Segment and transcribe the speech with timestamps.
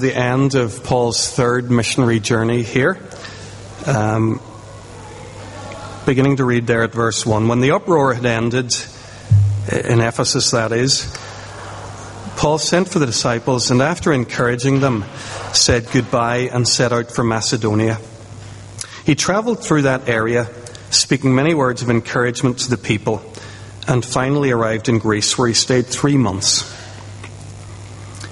[0.00, 2.98] the end of Paul's third missionary journey here.
[3.86, 4.40] Um,
[6.06, 7.48] beginning to read there at verse 1.
[7.48, 8.74] When the uproar had ended,
[9.72, 11.10] in Ephesus that is,
[12.36, 15.04] Paul sent for the disciples and after encouraging them,
[15.52, 17.98] said goodbye and set out for Macedonia.
[19.06, 20.48] He traveled through that area,
[20.90, 23.22] speaking many words of encouragement to the people,
[23.86, 26.70] and finally arrived in Greece where he stayed three months.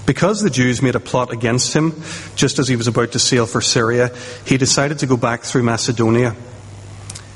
[0.05, 2.03] Because the Jews made a plot against him
[2.35, 4.11] just as he was about to sail for Syria,
[4.45, 6.35] he decided to go back through Macedonia.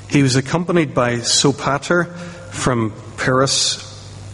[0.09, 2.13] He was accompanied by Sopater
[2.51, 3.83] from Pyrrhus,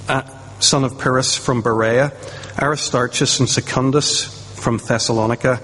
[0.08, 0.24] uh,
[0.60, 2.12] son of Pyrrhus from Berea,
[2.60, 5.62] Aristarchus and Secundus from Thessalonica,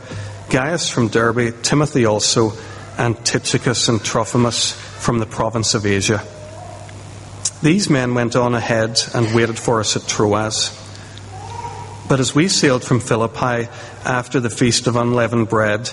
[0.49, 2.53] Gaius from Derbe, Timothy also,
[2.97, 6.23] and Tychicus and Trophimus from the province of Asia.
[7.61, 10.75] These men went on ahead and waited for us at Troas.
[12.09, 13.69] But as we sailed from Philippi
[14.03, 15.91] after the feast of unleavened bread,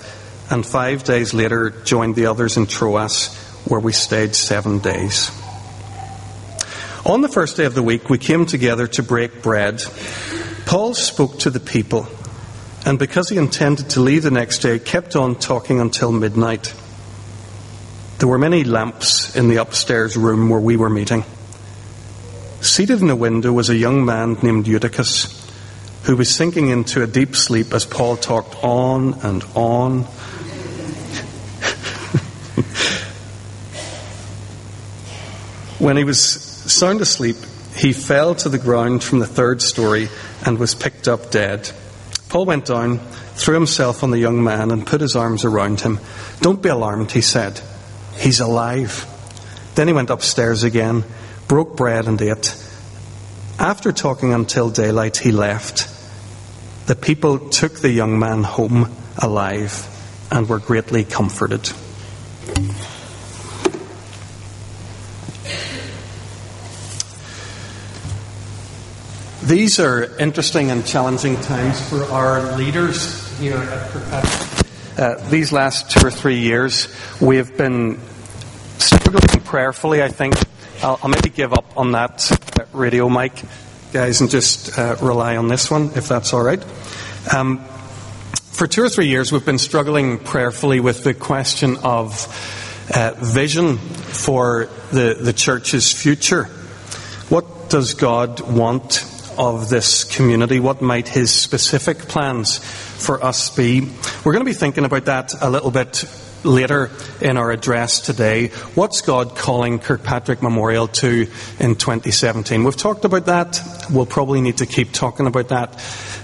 [0.48, 3.36] and five days later joined the others in Troas,
[3.66, 5.30] where we stayed seven days.
[7.04, 9.82] On the first day of the week, we came together to break bread.
[10.64, 12.08] Paul spoke to the people,
[12.86, 16.74] and because he intended to leave the next day, kept on talking until midnight.
[18.20, 21.24] There were many lamps in the upstairs room where we were meeting.
[22.62, 25.45] Seated in a window was a young man named Eutychus
[26.06, 30.02] who was sinking into a deep sleep as Paul talked on and on.
[35.80, 37.34] when he was sound asleep,
[37.74, 40.08] he fell to the ground from the third story
[40.44, 41.68] and was picked up dead.
[42.28, 43.00] Paul went down,
[43.34, 45.98] threw himself on the young man, and put his arms around him.
[46.40, 47.60] Don't be alarmed, he said.
[48.14, 49.06] He's alive.
[49.74, 51.02] Then he went upstairs again,
[51.48, 52.54] broke bread, and ate.
[53.58, 55.94] After talking until daylight, he left
[56.86, 59.88] the people took the young man home alive
[60.30, 61.70] and were greatly comforted.
[69.42, 74.66] These are interesting and challenging times for our leaders here at Kirkpatrick.
[74.98, 76.88] Uh, these last two or three years,
[77.20, 78.00] we have been
[78.78, 80.34] struggling prayerfully, I think.
[80.82, 82.28] I'll, I'll maybe give up on that
[82.72, 83.32] radio mic
[83.92, 86.62] guys, and just uh, rely on this one, if that's all right.
[87.34, 87.58] Um,
[88.52, 92.26] for two or three years, we've been struggling prayerfully with the question of
[92.94, 96.44] uh, vision for the, the church's future.
[97.28, 99.04] What does God want
[99.36, 100.60] of this community?
[100.60, 103.80] What might His specific plans for us be?
[104.24, 106.04] We're going to be thinking about that a little bit
[106.46, 106.90] later
[107.20, 108.48] in our address today.
[108.74, 112.64] What's God calling Kirkpatrick Memorial to in 2017?
[112.64, 113.60] We've talked about that.
[113.90, 115.74] We'll probably need to keep talking about that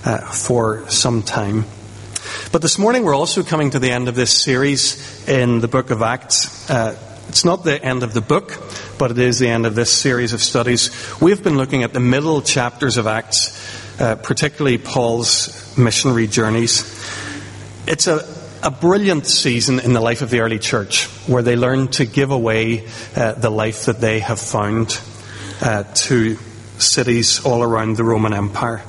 [0.04, 1.64] uh, for some time.
[2.52, 5.90] But this morning we're also coming to the end of this series in the book
[5.90, 6.70] of Acts.
[6.70, 6.96] Uh,
[7.28, 8.58] it's not the end of the book,
[8.98, 10.90] but it is the end of this series of studies.
[11.20, 16.82] We've been looking at the middle chapters of Acts, uh, particularly Paul's missionary journeys.
[17.86, 21.88] It's a, a brilliant season in the life of the early church where they learn
[21.88, 22.86] to give away
[23.16, 25.00] uh, the life that they have found
[25.60, 26.36] uh, to
[26.78, 28.82] cities all around the Roman Empire.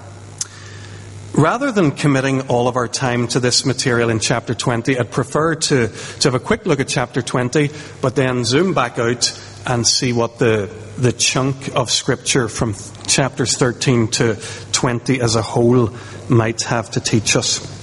[1.34, 5.56] Rather than committing all of our time to this material in chapter 20, I'd prefer
[5.56, 9.88] to, to have a quick look at chapter 20, but then zoom back out and
[9.88, 12.76] see what the, the chunk of scripture from
[13.08, 14.38] chapters 13 to
[14.74, 15.90] 20 as a whole
[16.30, 17.83] might have to teach us.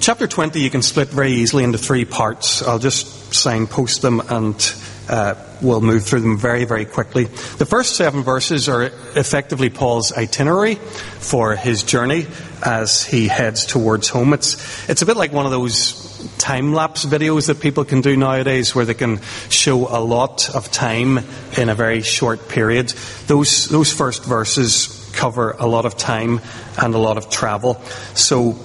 [0.00, 2.62] Chapter 20 you can split very easily into three parts.
[2.62, 4.74] I'll just signpost them and
[5.10, 7.24] uh, we'll move through them very, very quickly.
[7.24, 12.28] The first seven verses are effectively Paul's itinerary for his journey
[12.64, 14.32] as he heads towards home.
[14.32, 16.06] It's, it's a bit like one of those
[16.38, 20.72] time lapse videos that people can do nowadays where they can show a lot of
[20.72, 21.18] time
[21.58, 22.88] in a very short period.
[23.26, 26.40] Those, those first verses cover a lot of time
[26.80, 27.82] and a lot of travel.
[28.14, 28.56] So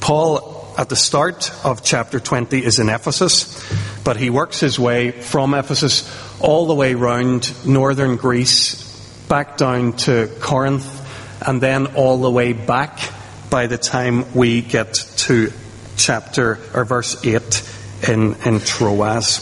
[0.00, 3.64] Paul at the start of chapter 20 is in Ephesus,
[4.04, 6.04] but he works his way from Ephesus
[6.40, 8.82] all the way round northern Greece,
[9.28, 11.02] back down to Corinth,
[11.46, 13.00] and then all the way back
[13.48, 15.50] by the time we get to
[15.96, 17.72] chapter or verse 8
[18.08, 19.40] in, in Troas,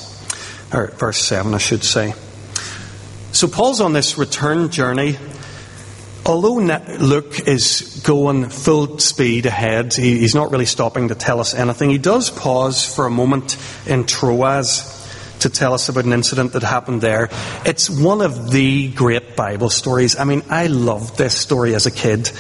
[0.73, 2.15] or verse 7, I should say.
[3.33, 5.17] So Paul's on this return journey
[6.27, 6.55] although
[6.99, 11.91] Luke is going full speed ahead, he's not really stopping to tell us anything.
[11.91, 13.57] He does pause for a moment
[13.87, 14.91] in Troas
[15.41, 17.29] to tell us about an incident that happened there.
[17.67, 20.17] It's one of the great Bible stories.
[20.19, 22.31] I mean, I loved this story as a kid.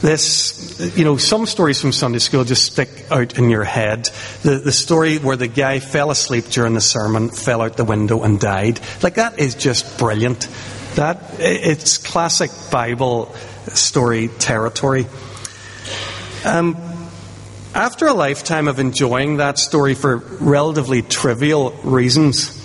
[0.00, 4.08] This, you know, some stories from Sunday school just stick out in your head.
[4.42, 8.22] The, the story where the guy fell asleep during the sermon, fell out the window
[8.22, 8.80] and died.
[9.02, 10.48] Like that is just brilliant.
[10.94, 13.34] That, it's classic Bible
[13.74, 15.06] story territory.
[16.46, 16.78] Um,
[17.74, 22.56] after a lifetime of enjoying that story for relatively trivial reasons,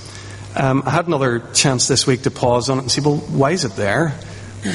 [0.55, 3.51] um, I had another chance this week to pause on it and see, well, why
[3.51, 4.11] is it there?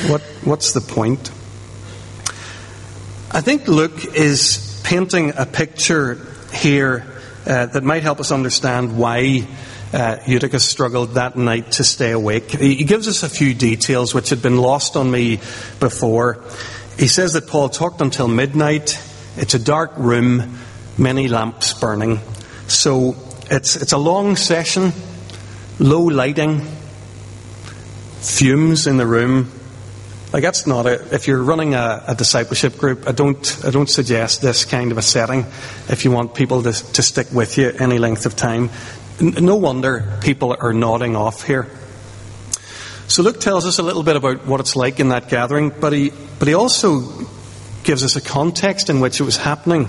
[0.09, 1.31] What, what's the point?
[3.33, 6.19] I think Luke is painting a picture
[6.53, 7.07] here
[7.47, 9.47] uh, that might help us understand why
[9.93, 12.51] uh, Eutychus struggled that night to stay awake.
[12.51, 15.37] He gives us a few details which had been lost on me
[15.79, 16.43] before.
[16.99, 19.01] He says that Paul talked until midnight.
[19.37, 20.59] It's a dark room,
[20.99, 22.19] many lamps burning.
[22.67, 23.15] So
[23.49, 24.93] it's, it's a long session,
[25.79, 26.63] low lighting,
[28.23, 29.53] fumes in the room,
[30.33, 33.89] like that's not a, if you're running a, a, discipleship group, I don't, I don't
[33.89, 35.41] suggest this kind of a setting
[35.89, 38.71] if you want people to, to stick with you any length of time.
[39.21, 41.69] No wonder people are nodding off here.
[43.09, 45.93] So Luke tells us a little bit about what it's like in that gathering, but
[45.93, 47.01] he, but he also
[47.83, 49.87] gives us a context in which it was happening.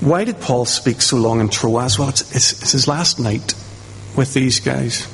[0.00, 1.98] Why did Paul speak so long in Troas?
[1.98, 3.52] Well, it's, it's, it's his last night
[4.16, 5.06] with these guys.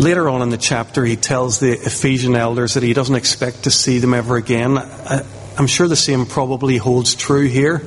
[0.00, 3.70] Later on in the chapter, he tells the Ephesian elders that he doesn't expect to
[3.70, 4.78] see them ever again.
[4.78, 7.86] I'm sure the same probably holds true here.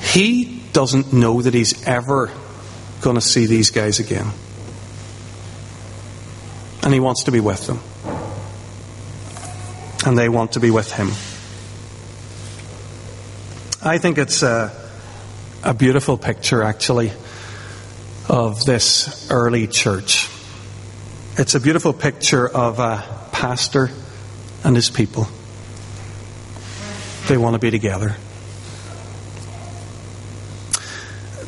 [0.00, 2.32] He doesn't know that he's ever
[3.02, 4.28] going to see these guys again.
[6.82, 7.80] And he wants to be with them.
[10.06, 11.08] And they want to be with him.
[13.86, 14.72] I think it's a,
[15.62, 17.12] a beautiful picture, actually,
[18.26, 20.30] of this early church.
[21.38, 23.90] It's a beautiful picture of a pastor
[24.64, 25.28] and his people.
[27.28, 28.16] They want to be together.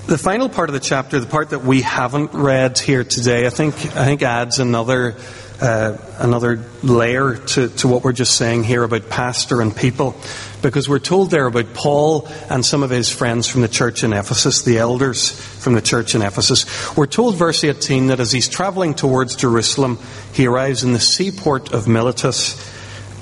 [0.06, 3.50] The final part of the chapter, the part that we haven't read here today, I
[3.50, 5.16] think, I think adds another
[5.60, 10.16] uh, another layer to, to what we're just saying here about pastor and people.
[10.62, 14.12] Because we're told there about Paul and some of his friends from the church in
[14.12, 16.96] Ephesus, the elders from the church in Ephesus.
[16.96, 19.98] We're told, verse 18, that as he's traveling towards Jerusalem,
[20.32, 22.58] he arrives in the seaport of Miletus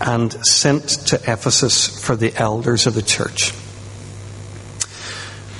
[0.00, 3.52] and sent to Ephesus for the elders of the church.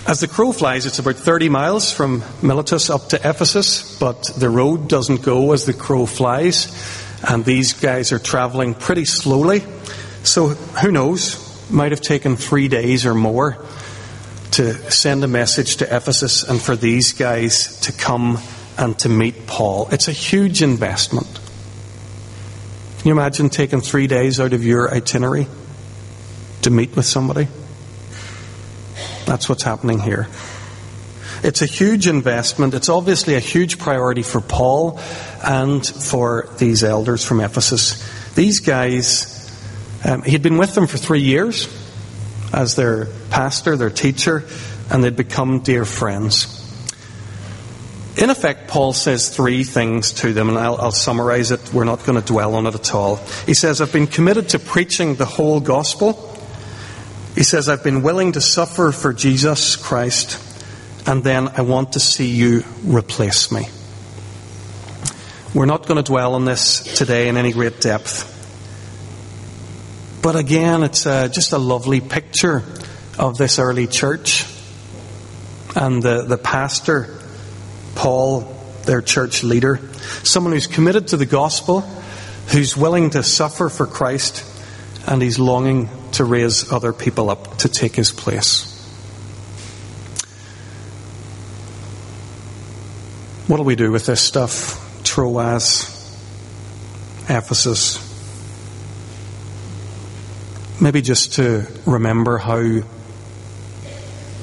[0.09, 4.49] As the crow flies, it's about 30 miles from Miletus up to Ephesus, but the
[4.49, 6.73] road doesn't go as the crow flies,
[7.29, 9.63] and these guys are traveling pretty slowly.
[10.23, 11.45] So who knows?
[11.71, 13.63] Might have taken three days or more
[14.53, 18.39] to send a message to Ephesus and for these guys to come
[18.79, 19.91] and to meet Paul.
[19.93, 21.29] It's a huge investment.
[23.01, 25.49] Can you imagine taking three days out of your itinerary
[26.63, 27.47] to meet with somebody?
[29.29, 30.27] That's what's happening here.
[31.43, 32.73] It's a huge investment.
[32.73, 34.99] It's obviously a huge priority for Paul
[35.45, 38.03] and for these elders from Ephesus.
[38.35, 39.53] These guys,
[40.03, 41.69] um, he'd been with them for three years
[42.55, 44.45] as their pastor, their teacher,
[44.91, 46.55] and they'd become dear friends.
[48.17, 51.73] In effect, Paul says three things to them, and I'll, I'll summarize it.
[51.75, 53.17] We're not going to dwell on it at all.
[53.45, 56.28] He says, I've been committed to preaching the whole gospel.
[57.39, 60.41] He says, I've been willing to suffer for Jesus Christ,
[61.07, 63.69] and then I want to see you replace me.
[65.55, 68.27] We're not going to dwell on this today in any great depth.
[70.21, 72.65] But again, it's uh, just a lovely picture
[73.21, 74.45] of this early church
[75.77, 77.21] and the, the pastor,
[77.95, 78.41] Paul,
[78.85, 79.79] their church leader,
[80.25, 81.83] someone who's committed to the gospel,
[82.49, 84.45] who's willing to suffer for Christ,
[85.07, 88.75] and he's longing to raise other people up to take his place.
[93.47, 95.01] What do we do with this stuff?
[95.05, 95.85] Troas,
[97.29, 98.05] Ephesus.
[100.81, 102.81] Maybe just to remember how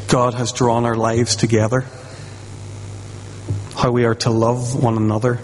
[0.07, 1.83] God has drawn our lives together,
[3.75, 5.41] how we are to love one another.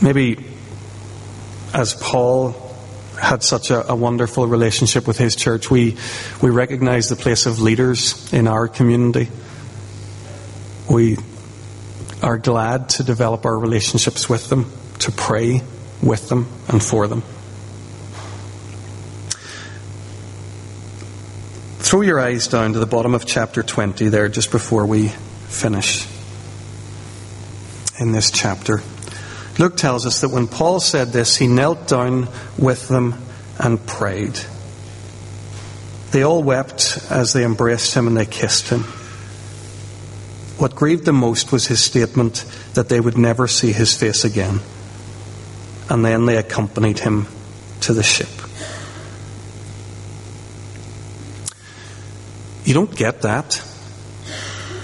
[0.00, 0.46] Maybe
[1.74, 2.63] as Paul
[3.20, 5.96] had such a, a, wonderful relationship with his church, we,
[6.42, 9.28] we recognize the place of leaders in our community.
[10.90, 11.18] We
[12.22, 15.62] are glad to develop our relationships with them, to pray
[16.02, 17.22] with them and for them.
[21.78, 25.08] Throw your eyes down to the bottom of chapter 20 there, just before we
[25.48, 26.08] finish
[28.00, 28.82] in this chapter.
[29.58, 33.14] Luke tells us that when Paul said this, he knelt down with them
[33.58, 34.38] and prayed.
[36.10, 38.82] They all wept as they embraced him and they kissed him.
[40.58, 42.44] What grieved them most was his statement
[42.74, 44.60] that they would never see his face again.
[45.90, 47.26] And then they accompanied him
[47.82, 48.28] to the ship.
[52.64, 53.62] You don't get that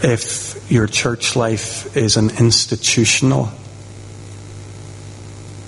[0.03, 3.51] if your church life is an institutional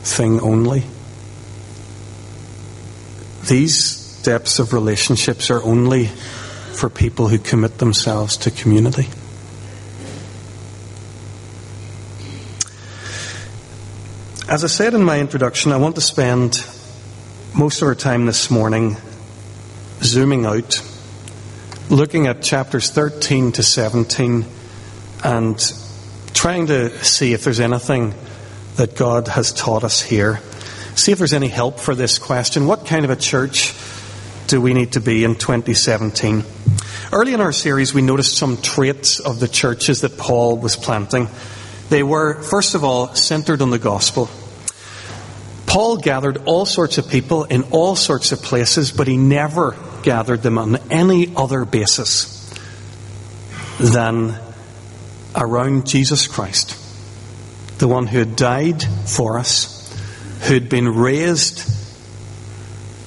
[0.02, 0.84] thing only.
[3.48, 9.08] These depths of relationships are only for people who commit themselves to community.
[14.48, 16.64] As I said in my introduction, I want to spend
[17.54, 18.96] most of our time this morning
[20.02, 20.82] zooming out
[21.92, 24.46] looking at chapters 13 to 17
[25.24, 25.72] and
[26.32, 28.14] trying to see if there's anything
[28.76, 30.40] that God has taught us here.
[30.94, 32.66] See if there's any help for this question.
[32.66, 33.74] What kind of a church
[34.46, 36.44] do we need to be in 2017?
[37.12, 41.28] Early in our series, we noticed some traits of the churches that Paul was planting.
[41.88, 44.30] They were, first of all, centered on the gospel.
[45.66, 50.42] Paul gathered all sorts of people in all sorts of places, but he never gathered
[50.42, 52.38] them on any other basis
[53.78, 54.38] than
[55.34, 56.76] around Jesus Christ,
[57.82, 59.92] the one who had died for us,
[60.42, 61.68] who had been raised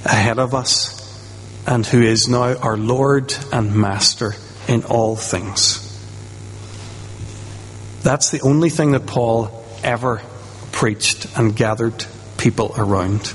[0.03, 0.91] ahead of us,
[1.65, 4.35] and who is now our Lord and Master
[4.67, 5.79] in all things.
[8.03, 10.21] That's the only thing that Paul ever
[10.73, 12.05] preached and gathered
[12.37, 13.33] people around.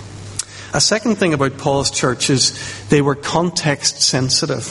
[0.74, 2.52] A second thing about Paul's church is
[2.90, 4.68] they were context sensitive.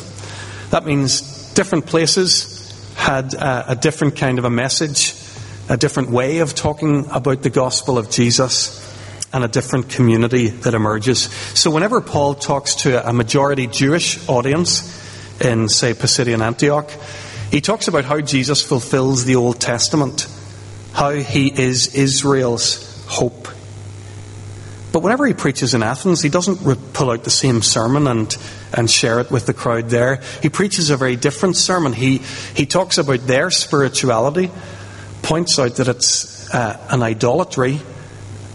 [0.69, 5.15] That means different places had a, a different kind of a message,
[5.69, 8.85] a different way of talking about the gospel of Jesus
[9.31, 11.21] and a different community that emerges.
[11.53, 14.81] So whenever Paul talks to a majority Jewish audience
[15.39, 16.91] in, say, Pisidian Antioch,
[17.51, 20.27] he talks about how Jesus fulfills the Old Testament,
[20.93, 23.47] how he is Israel's hope.
[24.91, 28.35] But whenever he preaches in Athens, he doesn't pull out the same sermon and,
[28.73, 30.21] and share it with the crowd there.
[30.41, 31.93] He preaches a very different sermon.
[31.93, 32.17] He,
[32.55, 34.49] he talks about their spirituality,
[35.21, 37.79] points out that it's uh, an idolatry,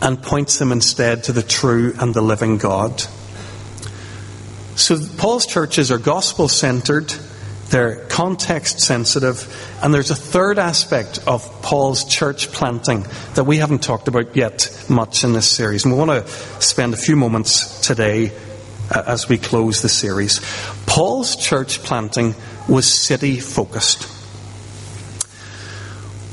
[0.02, 3.02] and points them instead to the true and the living God.
[4.76, 7.14] So Paul's churches are gospel centered
[7.74, 9.52] they're context sensitive.
[9.82, 13.04] And there's a third aspect of Paul's church planting
[13.34, 15.84] that we haven't talked about yet much in this series.
[15.84, 16.30] And we want to
[16.62, 18.32] spend a few moments today
[18.94, 20.40] uh, as we close the series.
[20.86, 22.36] Paul's church planting
[22.68, 24.13] was city focused.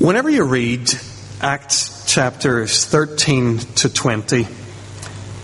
[0.02, 0.92] Whenever you read
[1.40, 4.48] Acts chapters 13 to 20,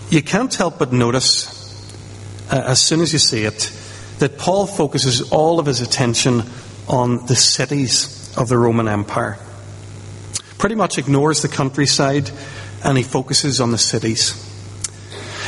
[0.09, 1.47] you can't help but notice,
[2.51, 3.71] uh, as soon as you see it,
[4.17, 6.43] that Paul focuses all of his attention
[6.89, 9.39] on the cities of the Roman Empire.
[10.57, 12.29] Pretty much ignores the countryside
[12.83, 14.33] and he focuses on the cities.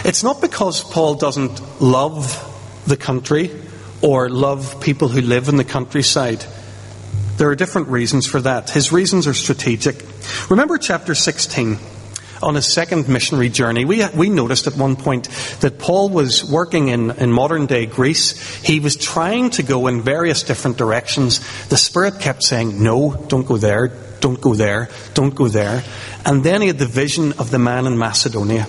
[0.05, 2.47] It's not because Paul doesn't love
[2.87, 3.51] the country
[4.01, 6.45] or love people who live in the countryside.
[7.41, 8.69] There are different reasons for that.
[8.69, 10.05] His reasons are strategic.
[10.51, 11.79] Remember chapter 16
[12.43, 15.27] on his second missionary journey, we, we noticed at one point
[15.61, 18.63] that Paul was working in, in modern day Greece.
[18.63, 21.39] He was trying to go in various different directions.
[21.69, 23.87] The Spirit kept saying, No, don't go there,
[24.19, 25.83] don't go there, don't go there.
[26.23, 28.67] And then he had the vision of the man in Macedonia.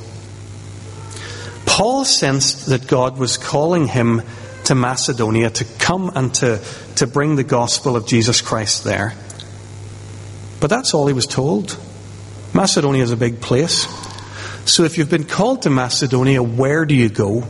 [1.67, 4.23] Paul sensed that God was calling him
[4.65, 6.61] to Macedonia to come and to,
[6.97, 9.15] to bring the gospel of Jesus Christ there.
[10.61, 11.79] But that's all he was told.
[12.55, 13.87] Macedonia is a big place.
[14.65, 17.45] So if you've been called to Macedonia, where do you go?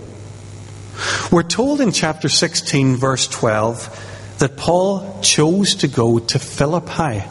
[1.31, 7.25] We're told in chapter 16, verse 12, that Paul chose to go to Philippi,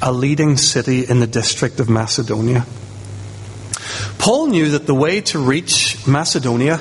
[0.00, 2.66] a leading city in the district of Macedonia.
[4.18, 6.80] Paul knew that the way to reach Macedonia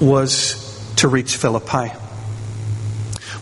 [0.00, 0.63] was
[1.04, 1.92] to reach Philippi.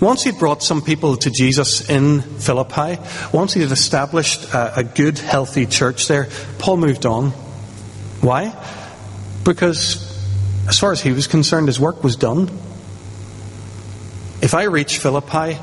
[0.00, 2.98] Once he'd brought some people to Jesus in Philippi,
[3.32, 6.28] once he had established a, a good, healthy church there,
[6.58, 7.30] Paul moved on.
[8.20, 8.52] Why?
[9.44, 10.02] Because,
[10.66, 12.50] as far as he was concerned, his work was done.
[14.42, 15.56] If I reach Philippi,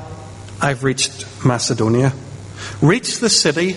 [0.58, 2.14] I've reached Macedonia.
[2.80, 3.76] Reach the city,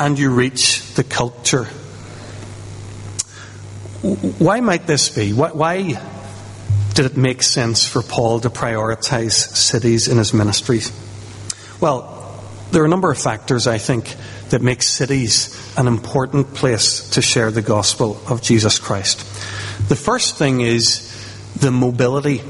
[0.00, 1.64] and you reach the culture.
[4.38, 5.34] Why might this be?
[5.34, 6.13] Why
[6.94, 10.80] did it make sense for Paul to prioritize cities in his ministry?
[11.80, 12.10] Well,
[12.70, 14.14] there are a number of factors, I think,
[14.50, 19.18] that make cities an important place to share the gospel of Jesus Christ.
[19.88, 21.10] The first thing is
[21.56, 22.42] the mobility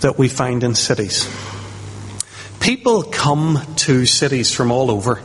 [0.00, 1.28] that we find in cities.
[2.60, 5.22] People come to cities from all over.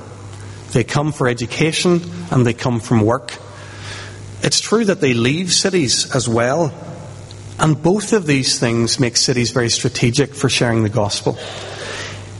[0.71, 3.35] They come for education and they come from work.
[4.43, 6.73] It's true that they leave cities as well.
[7.61, 11.37] And both of these things make cities very strategic for sharing the gospel.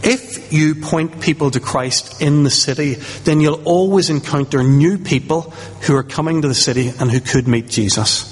[0.03, 5.41] If you point people to Christ in the city, then you'll always encounter new people
[5.81, 8.27] who are coming to the city and who could meet Jesus.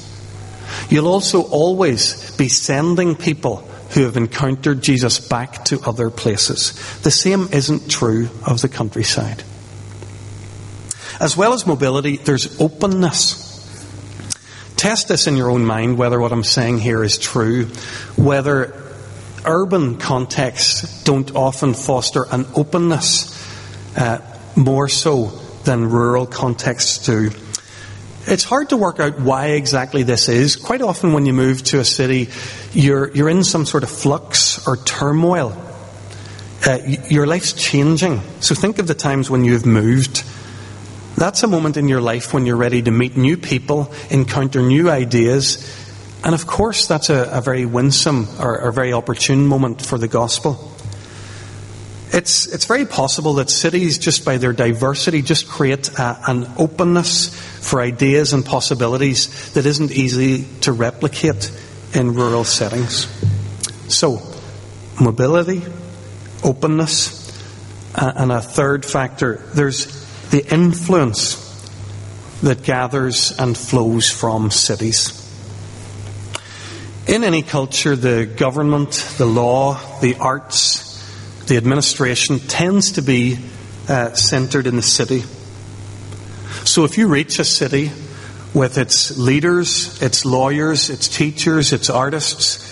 [0.90, 3.58] You'll also always be sending people
[3.92, 6.74] who have encountered Jesus back to other places.
[7.02, 9.44] The same isn't true of the countryside.
[11.20, 13.49] As well as mobility, there's openness.
[14.80, 17.66] Test this in your own mind whether what I'm saying here is true,
[18.16, 18.82] whether
[19.44, 23.36] urban contexts don't often foster an openness
[23.98, 24.20] uh,
[24.56, 25.26] more so
[25.66, 27.30] than rural contexts do.
[28.26, 30.56] It's hard to work out why exactly this is.
[30.56, 32.30] Quite often, when you move to a city,
[32.72, 35.62] you're, you're in some sort of flux or turmoil.
[36.66, 38.22] Uh, your life's changing.
[38.40, 40.24] So think of the times when you've moved.
[41.20, 44.90] That's a moment in your life when you're ready to meet new people, encounter new
[44.90, 45.58] ideas,
[46.24, 50.08] and of course, that's a, a very winsome or, or very opportune moment for the
[50.08, 50.72] gospel.
[52.14, 57.36] It's, it's very possible that cities, just by their diversity, just create a, an openness
[57.36, 61.52] for ideas and possibilities that isn't easy to replicate
[61.94, 63.08] in rural settings.
[63.94, 64.22] So,
[65.02, 65.64] mobility,
[66.46, 67.30] openness,
[67.94, 69.99] and a third factor, there's
[70.32, 71.46] the influence
[72.42, 75.16] that gathers and flows from cities.
[77.08, 80.86] In any culture, the government, the law, the arts,
[81.48, 83.40] the administration tends to be
[83.88, 85.24] uh, centered in the city.
[86.66, 87.92] So if you reach a city
[88.54, 92.66] with its leaders, its lawyers, its teachers, its artists,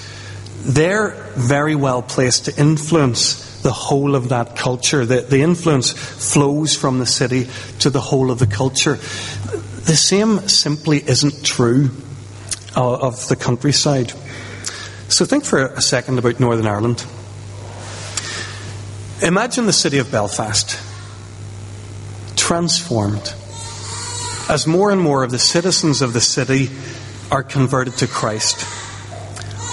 [0.63, 5.05] they're very well placed to influence the whole of that culture.
[5.05, 7.49] The, the influence flows from the city
[7.79, 8.93] to the whole of the culture.
[8.93, 11.89] The same simply isn't true
[12.77, 14.13] uh, of the countryside.
[15.09, 17.05] So think for a second about Northern Ireland.
[19.21, 20.79] Imagine the city of Belfast
[22.37, 23.33] transformed
[24.47, 26.69] as more and more of the citizens of the city
[27.29, 28.61] are converted to Christ.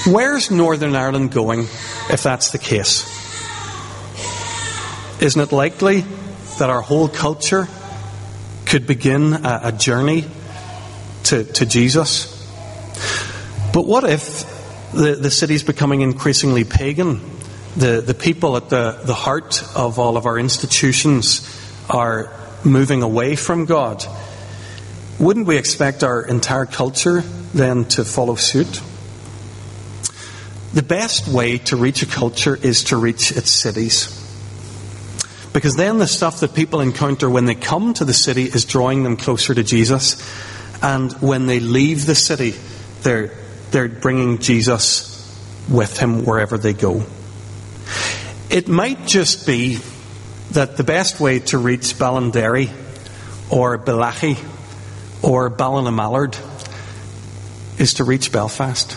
[0.05, 1.69] Where's Northern Ireland going
[2.11, 3.14] if that's the case?
[5.25, 6.05] Isn't it likely
[6.59, 7.67] that our whole culture
[8.67, 10.25] could begin a, a journey
[11.25, 12.31] to, to Jesus?
[13.73, 14.45] But what if
[14.95, 17.21] the, the city's becoming increasingly pagan.
[17.77, 21.49] The, the people at the, the heart of all of our institutions
[21.91, 22.33] are
[22.65, 24.05] moving away from God.
[25.19, 27.21] Wouldn't we expect our entire culture
[27.53, 28.81] then to follow suit?
[30.73, 34.21] The best way to reach a culture is to reach its cities.
[35.55, 39.05] Because then the stuff that people encounter when they come to the city is drawing
[39.05, 40.21] them closer to Jesus.
[40.83, 42.55] And when they leave the city,
[43.03, 43.31] they're
[43.71, 45.11] they're bringing Jesus
[45.69, 47.05] with him wherever they go.
[48.51, 49.79] It might just be
[50.53, 52.71] that the best way to reach Ballinderry
[53.51, 54.39] or Bellaghy
[55.23, 56.39] or Ballinamallard
[57.81, 58.97] is to reach Belfast.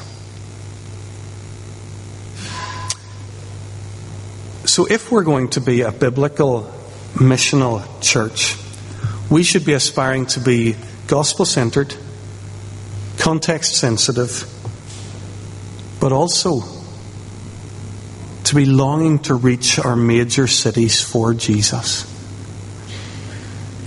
[4.78, 6.72] So, if we're going to be a biblical
[7.16, 8.56] missional church,
[9.28, 10.76] we should be aspiring to be
[11.08, 11.96] gospel centered,
[13.18, 14.46] context sensitive,
[16.00, 16.62] but also
[18.44, 22.06] to be longing to reach our major cities for Jesus.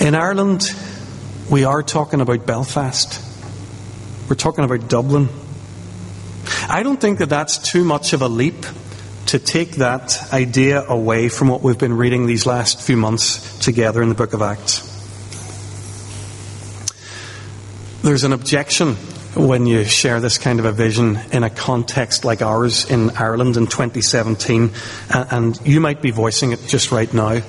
[0.01, 0.75] In Ireland,
[1.49, 3.23] we are talking about Belfast.
[4.29, 5.29] We're talking about Dublin.
[6.69, 8.67] I don't think that that's too much of a leap
[9.31, 14.03] to take that idea away from what we've been reading these last few months together
[14.03, 14.81] in the book of Acts.
[18.03, 18.97] There's an objection
[19.37, 23.57] when you share this kind of a vision in a context like ours in Ireland
[23.57, 24.73] in 2017,
[25.11, 27.41] and you might be voicing it just right now.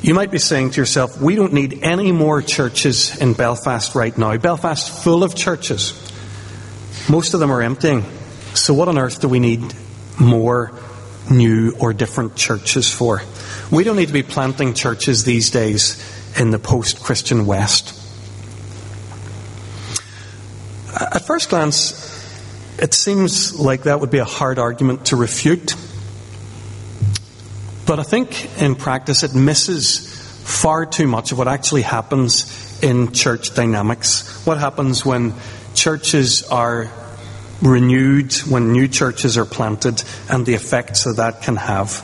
[0.00, 4.16] You might be saying to yourself, we don't need any more churches in Belfast right
[4.16, 4.38] now.
[4.38, 5.92] Belfast full of churches.
[7.10, 8.06] Most of them are emptying.
[8.54, 9.60] So what on earth do we need
[10.18, 10.72] more
[11.30, 13.22] new or different churches for?
[13.70, 15.96] We don't need to be planting churches these days
[16.38, 17.98] in the post-Christian West.
[20.94, 22.10] At first glance,
[22.78, 25.74] it seems like that would be a hard argument to refute.
[27.86, 30.08] But I think in practice it misses
[30.44, 34.44] far too much of what actually happens in church dynamics.
[34.44, 35.34] What happens when
[35.74, 36.90] churches are
[37.62, 42.00] renewed, when new churches are planted, and the effects that that can have.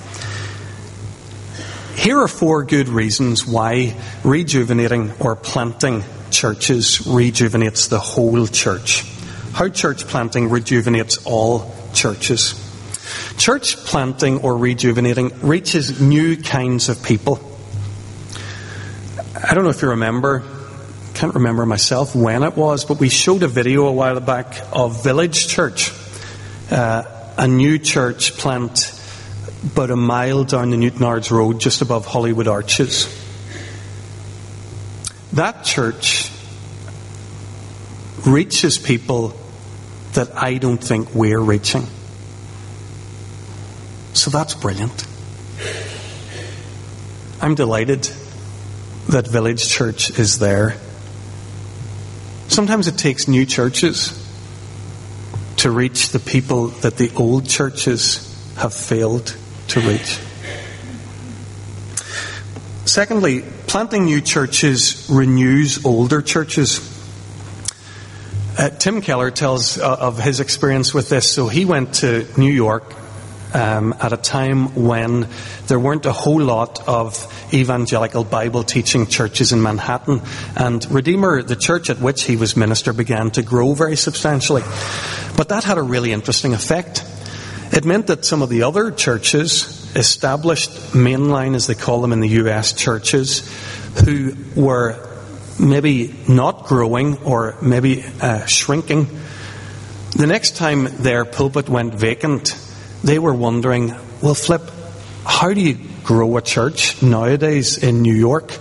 [1.97, 9.05] Here are four good reasons why rejuvenating or planting churches rejuvenates the whole church.
[9.53, 12.55] How church planting rejuvenates all churches.
[13.37, 17.41] Church planting or rejuvenating reaches new kinds of people.
[19.35, 20.45] I don't know if you remember,
[21.19, 25.03] can't remember myself when it was, but we showed a video a while back of
[25.03, 25.91] Village Church,
[26.71, 27.03] uh,
[27.37, 28.95] a new church plant
[29.65, 33.09] about a mile down the Newtownards Road, just above Holywood Arches.
[35.33, 36.31] That church
[38.25, 39.35] reaches people
[40.13, 41.85] that I don't think we're reaching.
[44.13, 45.05] So that's brilliant.
[47.41, 48.09] I'm delighted
[49.09, 50.77] that Village Church is there.
[52.59, 54.11] Sometimes it takes new churches
[55.59, 58.19] to reach the people that the old churches
[58.57, 59.37] have failed
[59.69, 60.19] to reach.
[62.85, 66.81] Secondly, planting new churches renews older churches.
[68.59, 71.31] Uh, Tim Keller tells uh, of his experience with this.
[71.31, 72.93] So he went to New York
[73.55, 75.29] um, at a time when
[75.67, 80.21] there weren't a whole lot of evangelical Bible teaching churches in Manhattan.
[80.57, 84.63] And Redeemer, the church at which he was minister, began to grow very substantially.
[85.37, 87.05] But that had a really interesting effect.
[87.73, 92.21] It meant that some of the other churches, established mainline as they call them in
[92.21, 93.49] the US churches,
[94.05, 94.97] who were
[95.59, 99.09] maybe not growing or maybe uh, shrinking,
[100.17, 102.57] the next time their pulpit went vacant,
[103.05, 104.63] they were wondering, well, Flip,
[105.25, 108.57] how do you grow a church nowadays in New York?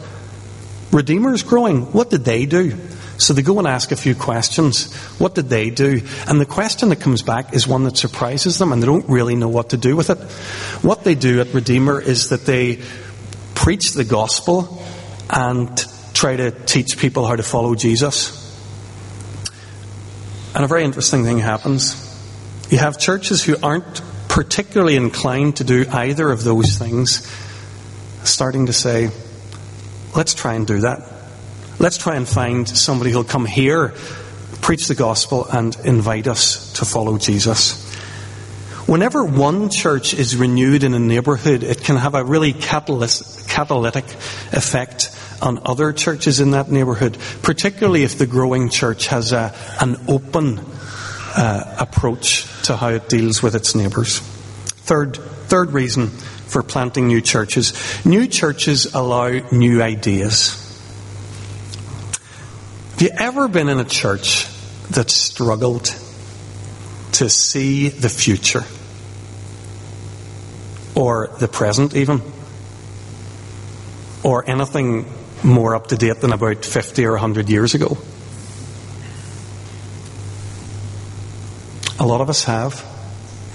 [0.92, 1.92] Redeemer's growing.
[1.94, 2.78] What did they do?
[3.18, 4.94] So they go and ask a few questions.
[5.20, 6.02] What did they do?
[6.28, 9.36] And the question that comes back is one that surprises them and they don't really
[9.36, 10.20] know what to do with it.
[10.84, 12.80] What they do at Redeemer is that they
[13.56, 14.84] preach the gospel
[15.30, 18.44] and try to teach people how to follow Jesus.
[20.54, 22.04] And a very interesting thing happens.
[22.70, 24.02] You have churches who aren't
[24.38, 27.28] particularly inclined to do either of those things,
[28.24, 29.10] starting to say,
[30.16, 31.02] let's try and do that.
[31.80, 33.96] Let's try and find somebody who'll come here,
[34.62, 37.84] preach the gospel, and invite us to follow Jesus.
[38.86, 44.06] Whenever one church is renewed in a neighborhood, it can have a really catalytic
[44.54, 49.98] effect on other churches in that neighborhood, particularly if the growing church has a, an
[50.08, 50.60] open
[51.38, 54.20] uh, approach to how it deals with its neighbours.
[54.20, 57.74] Third, third reason for planting new churches.
[58.06, 60.64] New churches allow new ideas.
[62.92, 64.48] Have you ever been in a church
[64.90, 65.96] that struggled
[67.14, 68.64] to see the future?
[70.96, 72.24] Or the present, even?
[74.24, 75.06] Or anything
[75.44, 78.00] more up to date than about 50 or 100 years ago?
[82.00, 82.86] A lot of us have.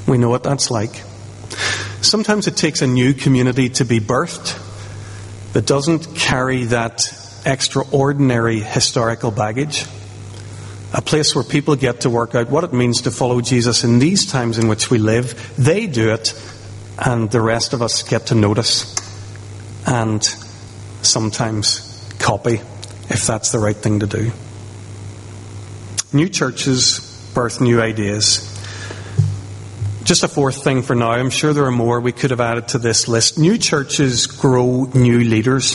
[0.07, 1.03] We know what that's like.
[2.01, 4.59] Sometimes it takes a new community to be birthed
[5.53, 7.03] that doesn't carry that
[7.47, 9.85] extraordinary historical baggage.
[10.93, 13.99] A place where people get to work out what it means to follow Jesus in
[13.99, 15.55] these times in which we live.
[15.57, 16.35] They do it,
[16.99, 18.95] and the rest of us get to notice
[19.87, 20.23] and
[21.03, 22.61] sometimes copy
[23.09, 24.33] if that's the right thing to do.
[26.13, 28.49] New churches birth new ideas.
[30.05, 31.13] Just a fourth thing for now.
[31.13, 33.39] I'm sure there are more we could have added to this list.
[33.39, 35.75] New churches grow new leaders.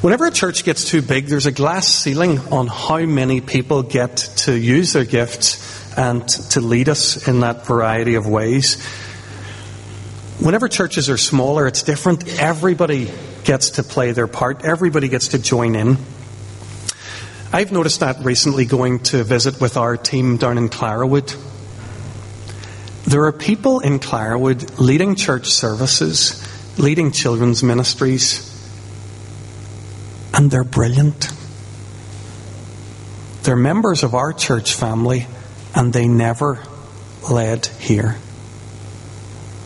[0.00, 4.16] Whenever a church gets too big, there's a glass ceiling on how many people get
[4.16, 8.82] to use their gifts and to lead us in that variety of ways.
[10.38, 12.40] Whenever churches are smaller, it's different.
[12.40, 13.10] Everybody
[13.44, 15.96] gets to play their part, everybody gets to join in.
[17.52, 21.34] I've noticed that recently going to visit with our team down in Clarawood.
[23.04, 26.44] There are people in Clarawood leading church services,
[26.76, 28.52] leading children's ministries,
[30.34, 31.30] and they're brilliant.
[33.44, 35.28] They're members of our church family,
[35.72, 36.60] and they never
[37.30, 38.16] led here.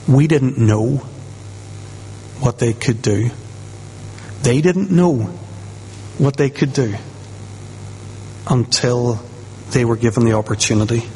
[0.07, 0.97] We didn't know
[2.41, 3.31] what they could do.
[4.43, 5.17] They didn't know
[6.19, 6.97] what they could do
[8.51, 9.21] until
[9.71, 11.09] they were given the opportunity.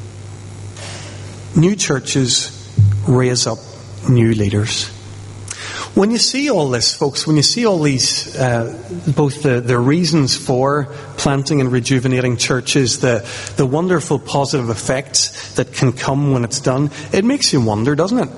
[1.57, 2.51] New churches
[3.07, 3.59] raise up
[4.09, 4.89] new leaders.
[5.95, 8.77] When you see all this, folks, when you see all these, uh,
[9.15, 15.73] both the, the reasons for planting and rejuvenating churches, the, the wonderful positive effects that
[15.73, 18.29] can come when it's done, it makes you wonder, doesn't it?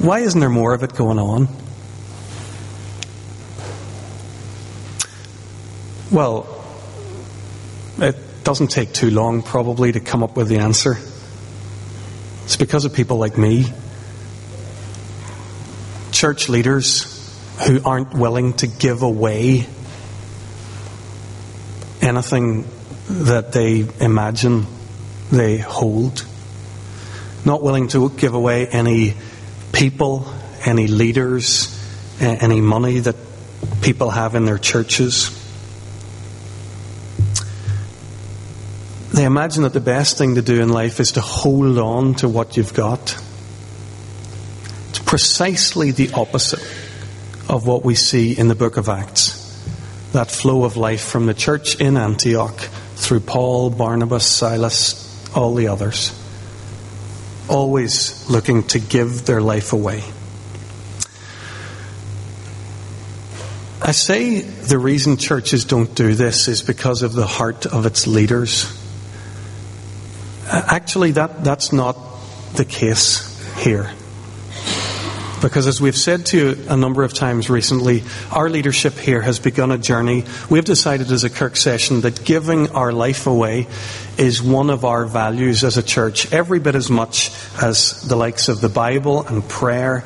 [0.00, 1.48] Why isn't there more of it going on?
[6.10, 6.57] Well,
[7.98, 10.96] it doesn't take too long, probably, to come up with the answer.
[12.44, 13.66] It's because of people like me
[16.18, 17.14] church leaders
[17.66, 19.66] who aren't willing to give away
[22.00, 22.64] anything
[23.08, 24.66] that they imagine
[25.30, 26.26] they hold,
[27.44, 29.14] not willing to give away any
[29.72, 30.26] people,
[30.64, 31.72] any leaders,
[32.20, 33.14] any money that
[33.80, 35.30] people have in their churches.
[39.18, 42.28] They imagine that the best thing to do in life is to hold on to
[42.28, 43.20] what you've got
[44.90, 46.62] It's precisely the opposite
[47.48, 49.60] of what we see in the book of Acts.
[50.12, 52.56] That flow of life from the church in Antioch
[52.94, 56.16] through Paul, Barnabas, Silas, all the others.
[57.48, 60.04] Always looking to give their life away.
[63.82, 68.06] I say the reason churches don't do this is because of the heart of its
[68.06, 68.77] leaders.
[70.50, 71.96] Actually, that, that's not
[72.54, 73.24] the case
[73.58, 73.90] here.
[75.40, 79.38] Because as we've said to you a number of times recently, our leadership here has
[79.38, 80.24] begun a journey.
[80.50, 83.68] We've decided as a Kirk session that giving our life away
[84.16, 87.30] is one of our values as a church, every bit as much
[87.62, 90.02] as the likes of the Bible and prayer,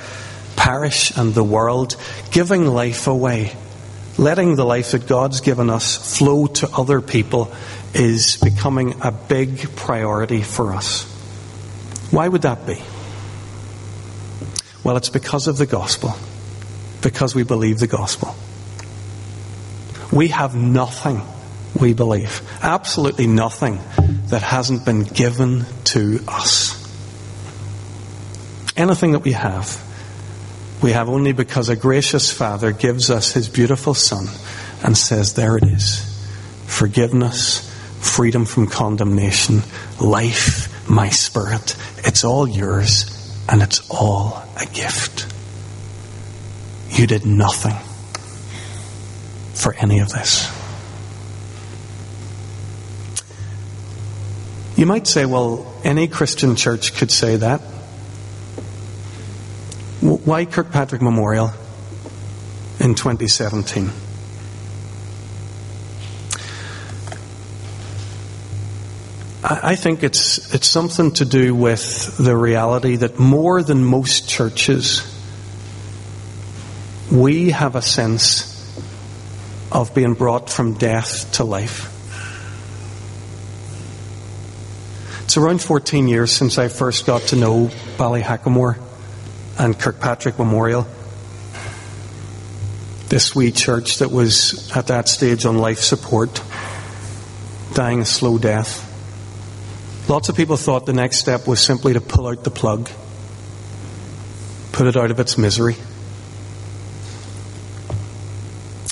[0.56, 1.96] parish and the world.
[2.30, 3.56] Giving life away,
[4.18, 7.50] letting the life that God's given us flow to other people
[7.94, 11.04] is becoming a big priority for us.
[12.10, 12.80] Why would that be?
[14.84, 16.14] Well, it's because of the gospel,
[17.02, 18.34] because we believe the gospel.
[20.12, 21.22] We have nothing,
[21.78, 23.78] we believe, absolutely nothing
[24.26, 26.78] that hasn't been given to us.
[28.76, 29.80] Anything that we have,
[30.82, 34.26] we have only because a gracious Father gives us his beautiful Son
[34.82, 36.08] and says, There it is.
[36.66, 37.71] Forgiveness,
[38.02, 39.62] freedom from condemnation,
[40.00, 41.76] life, my spirit.
[41.98, 43.06] It's all yours
[43.48, 45.32] and it's all a gift.
[46.90, 47.76] You did nothing
[49.54, 50.50] for any of this.
[54.76, 57.60] You might say, well, any Christian church could say that.
[60.00, 61.52] Why Kirkpatrick Memorial
[62.80, 63.90] in 2017?
[69.44, 75.02] I think it's, it's something to do with the reality that more than most churches,
[77.10, 78.48] we have a sense
[79.72, 81.88] of being brought from death to life.
[85.24, 88.78] It's around 14 years since I first got to know Ballyhackamore
[89.58, 90.86] and Kirkpatrick Memorial.
[93.08, 96.40] This wee church that was at that stage on life support,
[97.74, 98.90] dying a slow death.
[100.12, 102.90] Lots of people thought the next step was simply to pull out the plug,
[104.70, 105.74] put it out of its misery.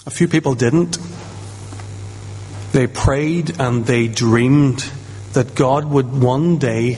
[0.07, 0.97] A few people didn't.
[2.73, 4.91] They prayed and they dreamed
[5.35, 6.97] that God would one day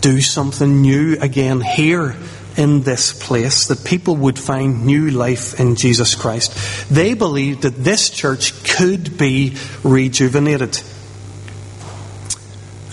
[0.00, 2.14] do something new again here
[2.56, 6.88] in this place, that people would find new life in Jesus Christ.
[6.88, 10.80] They believed that this church could be rejuvenated.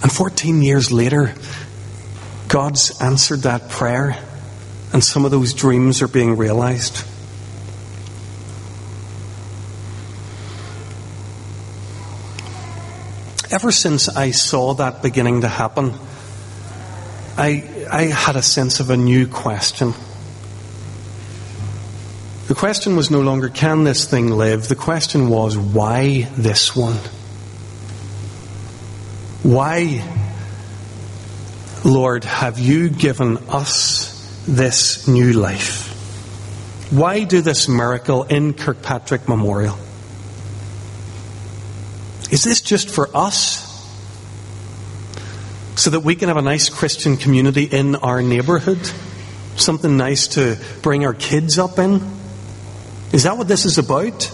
[0.04, 1.34] And 14 years later,
[2.50, 4.18] God's answered that prayer,
[4.92, 7.06] and some of those dreams are being realized.
[13.50, 15.94] Ever since I saw that beginning to happen,
[17.38, 19.94] I, I had a sense of a new question.
[22.48, 24.68] The question was no longer, can this thing live?
[24.68, 27.00] The question was, why this one?
[29.44, 30.02] Why,
[31.84, 35.90] Lord, have you given us this new life?
[36.92, 39.78] Why do this miracle in Kirkpatrick Memorial?
[42.32, 43.70] Is this just for us?
[45.76, 48.80] So that we can have a nice Christian community in our neighbourhood?
[49.58, 52.02] Something nice to bring our kids up in?
[53.12, 54.32] Is that what this is about?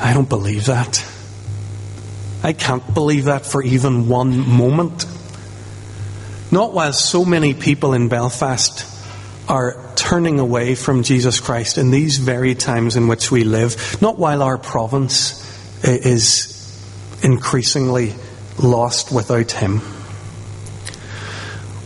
[0.00, 1.13] I don't believe that.
[2.44, 5.06] I can't believe that for even one moment.
[6.52, 8.86] Not while so many people in Belfast
[9.48, 14.18] are turning away from Jesus Christ in these very times in which we live, not
[14.18, 15.42] while our province
[15.84, 16.50] eh, is
[17.22, 18.12] increasingly
[18.58, 19.78] lost without Him.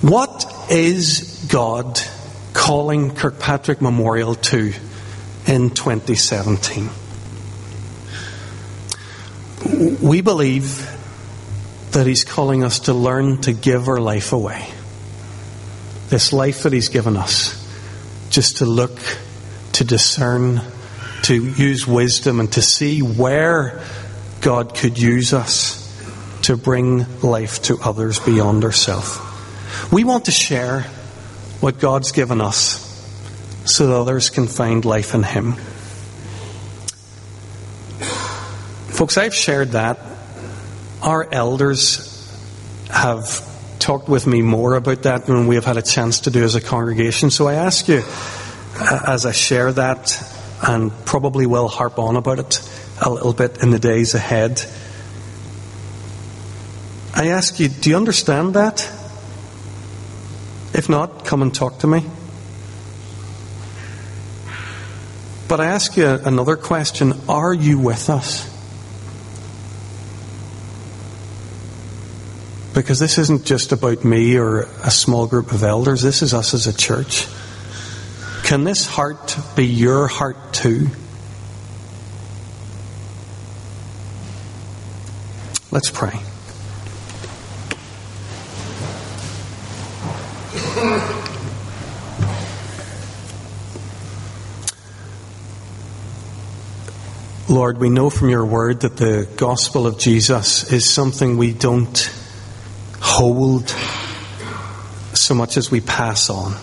[0.02, 2.00] What is God
[2.52, 4.72] calling Kirkpatrick Memorial to
[5.46, 6.90] in 2017?
[9.64, 10.88] We believe
[11.92, 14.68] that He's calling us to learn to give our life away.
[16.08, 17.54] This life that He's given us,
[18.30, 18.98] just to look,
[19.72, 20.60] to discern,
[21.24, 23.82] to use wisdom, and to see where
[24.40, 25.84] God could use us
[26.42, 29.18] to bring life to others beyond ourselves.
[29.92, 30.82] We want to share
[31.60, 32.84] what God's given us
[33.64, 35.56] so that others can find life in Him.
[38.98, 40.00] Folks, I've shared that.
[41.02, 42.36] Our elders
[42.90, 43.46] have
[43.78, 46.56] talked with me more about that than we have had a chance to do as
[46.56, 47.30] a congregation.
[47.30, 48.02] So I ask you,
[49.06, 50.20] as I share that,
[50.66, 54.64] and probably will harp on about it a little bit in the days ahead,
[57.14, 58.80] I ask you, do you understand that?
[60.74, 62.04] If not, come and talk to me.
[65.46, 68.57] But I ask you another question Are you with us?
[72.78, 76.54] Because this isn't just about me or a small group of elders, this is us
[76.54, 77.26] as a church.
[78.44, 80.86] Can this heart be your heart too?
[85.72, 86.12] Let's pray.
[97.48, 102.14] Lord, we know from your word that the gospel of Jesus is something we don't
[103.18, 103.68] hold
[105.12, 106.54] so much as we pass on.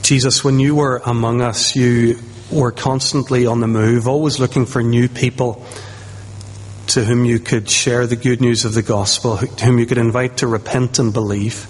[0.00, 2.18] Jesus, when you were among us, you
[2.50, 5.62] were constantly on the move, always looking for new people
[6.86, 10.38] to whom you could share the good news of the gospel, whom you could invite
[10.38, 11.66] to repent and believe.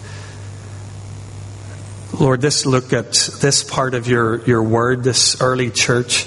[2.20, 6.24] Lord, this look at this part of your, your word, this early church,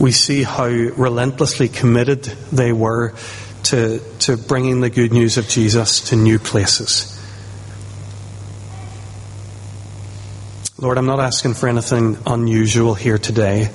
[0.00, 3.14] we see how relentlessly committed they were
[3.68, 7.14] to, to bringing the good news of Jesus to new places.
[10.78, 13.70] Lord, I'm not asking for anything unusual here today,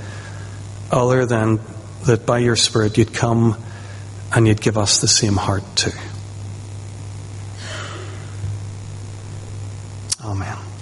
[0.89, 1.59] other than
[2.05, 3.57] that by your Spirit you'd come
[4.33, 5.91] and you'd give us the same heart too.